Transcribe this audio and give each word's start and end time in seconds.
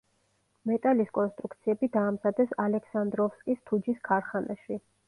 მეტალის 0.69 1.11
კონსტრუქციები 1.17 1.91
დაამზადეს 1.99 2.57
ალექსანდროვსკის 2.67 3.65
თუჯის 3.71 4.07
ქარხანაში. 4.11 4.85